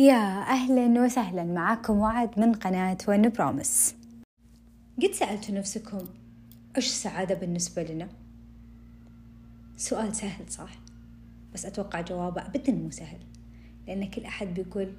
[0.00, 3.94] يا أهلا وسهلا معاكم وعد من قناة ون بروميس
[5.02, 5.98] قد سألتوا نفسكم
[6.76, 8.08] إيش السعادة بالنسبة لنا؟
[9.76, 10.70] سؤال سهل صح؟
[11.54, 13.18] بس أتوقع جوابه أبدا مو سهل
[13.86, 14.92] لأن كل أحد بيقول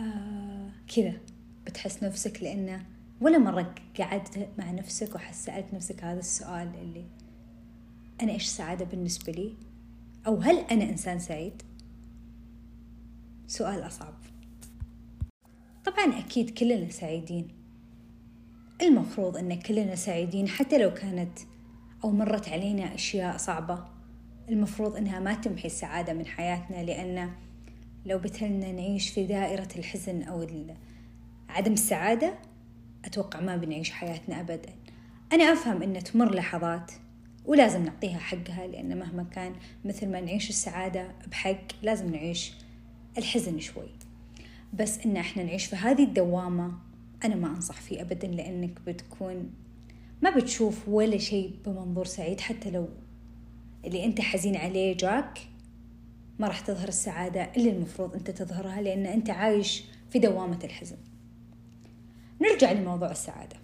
[0.00, 1.12] آه كذا
[1.66, 2.86] بتحس نفسك لأنه
[3.20, 7.04] ولا مرة قعدت مع نفسك وسألت نفسك هذا السؤال اللي
[8.22, 9.54] أنا إيش السعادة بالنسبة لي؟
[10.26, 11.62] أو هل أنا إنسان سعيد؟
[13.54, 14.14] سؤال أصعب.
[15.84, 17.48] طبعا أكيد كلنا سعيدين.
[18.82, 21.38] المفروض أن كلنا سعيدين حتى لو كانت
[22.04, 23.84] أو مرت علينا أشياء صعبة.
[24.48, 27.30] المفروض أنها ما تمحي السعادة من حياتنا لأن
[28.06, 30.46] لو بتلنا نعيش في دائرة الحزن أو
[31.48, 32.34] عدم السعادة
[33.04, 34.72] أتوقع ما بنعيش حياتنا أبدا.
[35.32, 36.92] أنا أفهم أن تمر لحظات
[37.44, 42.63] ولازم نعطيها حقها لأن مهما كان مثل ما نعيش السعادة بحق لازم نعيش
[43.18, 43.88] الحزن شوي.
[44.74, 46.72] بس إن إحنا نعيش في هذه الدوامة
[47.24, 49.50] أنا ما أنصح فيه أبدا لأنك بتكون
[50.22, 52.88] ما بتشوف ولا شيء بمنظور سعيد حتى لو
[53.84, 55.38] اللي أنت حزين عليه جاك
[56.38, 60.96] ما راح تظهر السعادة اللي المفروض أنت تظهرها لأن أنت عايش في دوامة الحزن.
[62.42, 63.56] نرجع لموضوع السعادة.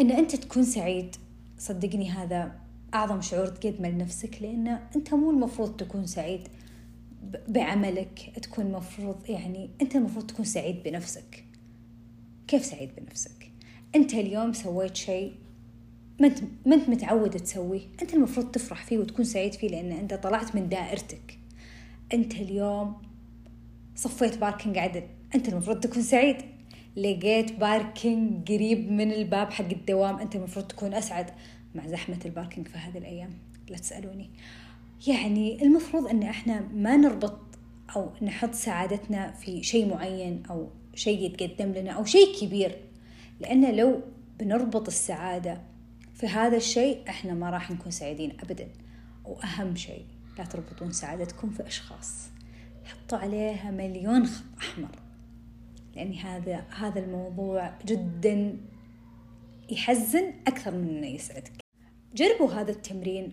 [0.00, 1.16] أن أنت تكون سعيد
[1.58, 2.52] صدقني هذا
[2.94, 6.48] أعظم شعور تقدمه لنفسك لأن أنت مو المفروض تكون سعيد.
[7.48, 11.44] بعملك تكون مفروض يعني أنت المفروض تكون سعيد بنفسك.
[12.48, 13.50] كيف سعيد بنفسك؟
[13.94, 15.32] أنت اليوم سويت شيء
[16.20, 17.80] ما انت ما أنت متعود تسويه.
[18.02, 21.38] أنت المفروض تفرح فيه وتكون سعيد فيه لأن أنت طلعت من دائرتك.
[22.14, 23.02] أنت اليوم
[23.96, 25.02] صفيت parking عدل.
[25.34, 26.36] أنت المفروض تكون سعيد.
[26.96, 30.18] لقيت parking قريب من الباب حق الدوام.
[30.18, 31.30] أنت المفروض تكون أسعد.
[31.74, 33.30] مع زحمة ال parking في هذه الأيام.
[33.68, 34.30] لا تسألوني.
[35.06, 37.38] يعني المفروض إن إحنا ما نربط
[37.96, 42.78] أو نحط سعادتنا في شيء معين أو شيء يتقدم لنا أو شيء كبير.
[43.40, 44.00] لأن لو
[44.38, 45.60] بنربط السعادة
[46.14, 48.68] في هذا الشيء إحنا ما راح نكون سعيدين ابدا.
[49.24, 50.04] واهم شيء
[50.38, 52.28] لا تربطون سعادتكم في أشخاص.
[52.84, 54.98] حطوا عليها مليون خط أحمر.
[55.96, 58.56] لاني هذا هذا الموضوع جدا
[59.70, 61.52] يحزن أكثر من إنه يسعدك.
[62.14, 63.32] جربوا هذا التمرين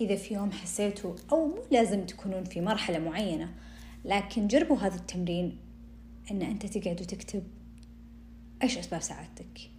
[0.00, 3.54] إذا في يوم حسيتوا أو مو لازم تكونون في مرحلة معينة
[4.04, 5.58] لكن جربوا هذا التمرين
[6.30, 7.42] إن أنت تقعد وتكتب
[8.62, 9.70] إيش أسباب سعادتك.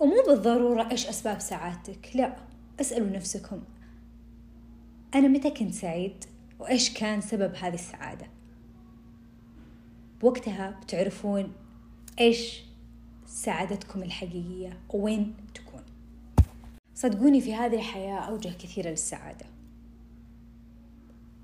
[0.00, 2.36] ومو بالضرورة إيش أسباب سعادتك لا
[2.80, 3.62] اسألوا نفسكم.
[5.14, 6.24] أنا متى كنت سعيد؟
[6.58, 8.26] وإيش كان سبب هذه السعادة؟
[10.20, 11.52] بوقتها بتعرفون
[12.20, 12.62] إيش
[13.26, 15.82] سعادتكم الحقيقية وين تكون.
[16.94, 19.46] صدقوني في هذه الحياة أوجه كثيرة للسعادة.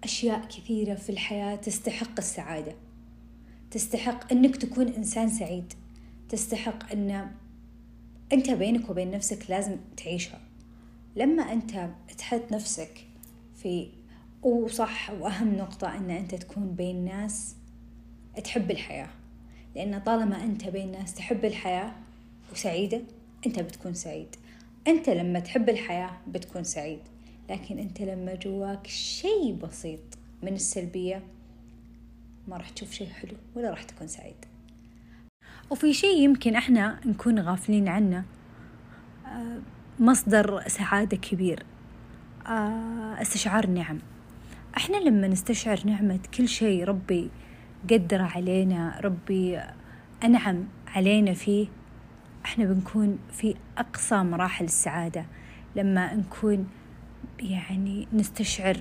[0.04, 2.74] أشياء كثيرة في الحياة تستحق السعادة.
[3.70, 5.72] تستحق أنك تكون إنسان سعيد.
[6.28, 7.30] تستحق أن
[8.32, 10.40] أنت بينك وبين نفسك لازم تعيشها.
[11.16, 13.06] لما أنت تحط نفسك
[13.56, 13.88] في
[14.42, 17.54] وصح وأهم نقطة أن أنت تكون بين ناس
[18.44, 19.08] تحب الحياة.
[19.80, 21.92] لأن طالما أنت بين ناس تحب الحياة
[22.52, 23.00] وسعيدة
[23.46, 24.36] أنت بتكون سعيد.
[24.86, 26.98] أنت لما تحب الحياة بتكون سعيد.
[27.50, 30.00] لكن أنت لما جواك شيء بسيط
[30.42, 31.22] من السلبية
[32.48, 34.44] ما راح تشوف شيء حلو ولا راح تكون سعيد.
[35.70, 38.24] وفي شيء يمكن إحنا نكون غافلين عنه
[39.26, 39.60] آه،
[39.98, 41.66] مصدر سعادة كبير
[42.46, 43.98] آه، استشعار النعم
[44.76, 47.30] إحنا لما نستشعر نعمة كل شيء ربي
[47.90, 49.60] قدر علينا ربي
[50.24, 51.66] أنعم علينا فيه.
[52.44, 55.24] إحنا بنكون في أقصى مراحل السعادة.
[55.76, 56.68] لما نكون
[57.40, 58.76] يعني نستشعر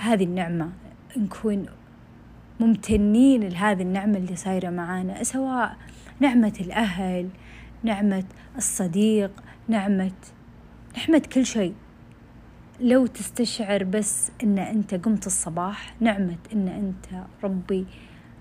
[0.00, 0.72] هذه النعمة
[1.16, 1.66] نكون
[2.60, 5.76] ممتنين لهذه النعمة اللي صايرة معانا سواء
[6.20, 7.28] نعمة الأهل
[7.82, 8.24] نعمة
[8.56, 9.30] الصديق
[9.68, 10.12] نعمة
[10.98, 11.74] نعمة كل شيء.
[12.82, 17.86] لو تستشعر بس إن أنت قمت الصباح نعمة إن أنت ربي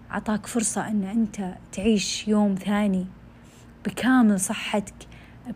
[0.10, 3.06] عطاك فرصة إن أنت تعيش يوم ثاني
[3.86, 4.94] بكامل صحتك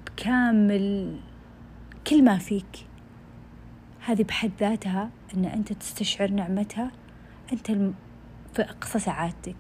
[0.08, 1.18] بكامل
[2.08, 2.88] كل ما فيك.
[4.06, 6.92] هذه بحد ذاتها إن أنت تستشعر نعمتها.
[7.54, 7.72] أنت
[8.54, 9.56] في أقصى سعادتك.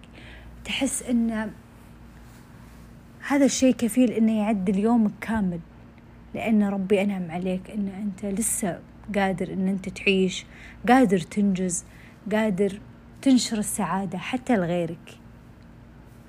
[0.65, 1.51] تحس إن
[3.27, 5.59] هذا الشيء كفيل إنه يعدل يومك كامل.
[6.33, 8.79] لأن ربي أنعم عليك إن أنت لسه
[9.15, 10.45] قادر إن أنت تعيش
[10.89, 11.85] قادر تنجز
[12.31, 12.79] قادر
[13.21, 15.17] تنشر السعادة حتى لغيرك.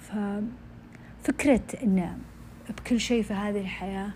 [0.00, 2.19] ففكرة إن
[2.78, 4.11] بكل شيء في هذه الحياة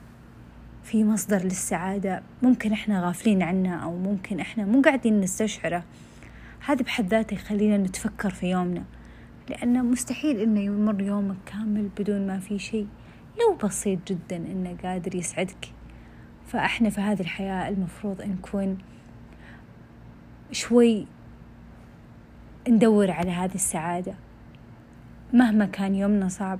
[0.85, 5.85] في مصدر للسعادة ممكن إحنا غافلين عنه أو ممكن إحنا مو قاعدين نستشعره
[6.67, 8.85] هذا بحد ذاته يخلينا نتفكر في يومنا.
[9.49, 12.87] لأنه مستحيل إنه يمر يومك كامل بدون ما في شيء
[13.41, 15.73] لو بسيط جدا إنه قادر يسعدك.
[16.53, 18.79] فإحنا في هذه الحياة المفروض نكون
[20.53, 21.07] شوي
[22.69, 24.15] ندور على هذه السعادة.
[25.33, 26.59] مهما كان يومنا صعب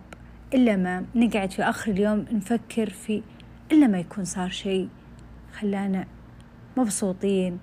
[0.55, 3.23] إلا ما نقعد في آخر اليوم نفكر في
[3.73, 4.89] إلا ما يكون صار شيء
[5.53, 6.07] خلانا
[6.77, 7.59] مبسوطين.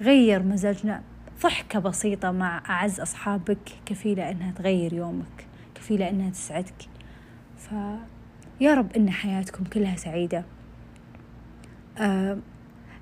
[0.00, 1.02] غير مزاجنا
[1.42, 6.88] ضحكة بسيطة مع أعز أصحابك كفيلة إنها تغير يومك كفيلة إنها تسعدك.
[7.58, 10.44] فيا رب إن حياتكم كلها سعيدة.
[11.98, 12.38] آه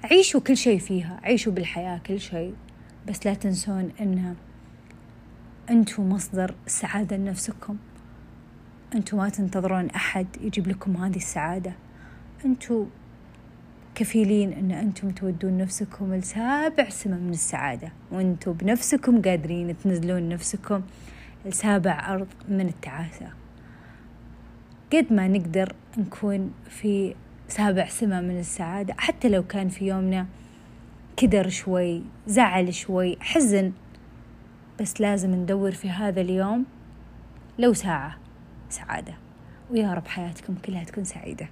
[0.05, 2.55] عيشوا كل شيء فيها عيشوا بالحياة كل شيء.
[3.09, 4.35] بس لا تنسون إن
[5.71, 7.77] أنتوا مصدر السعادة لنفسكم.
[8.95, 11.73] أنتوا ما تنتظرون أحد يجيب لكم هذه السعادة.
[12.45, 12.85] أنتوا
[13.95, 17.93] كفيلين أن أنتم تودون نفسكم لسابع سما من السعادة.
[18.13, 20.83] وأنتم بنفسكم قادرين تنزلون نفسكم
[21.47, 23.29] لسابع أرض من التعاسة.
[24.93, 27.15] قد ما نقدر نكون في
[27.49, 28.95] سابع سما من السعادة.
[28.99, 30.27] حتى لو كان في يومنا
[31.17, 33.73] كدر شوي زعل شوي حزن
[34.81, 36.65] بس لازم ندور في هذا اليوم
[37.59, 38.19] لو ساعة
[38.71, 39.15] سعادة.
[39.71, 41.49] ويا رب حياتكم كلها تكون سعيدة.